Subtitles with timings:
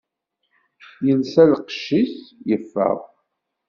[1.05, 2.13] Yelsa lqecc-is,
[2.49, 2.97] yeffeɣ.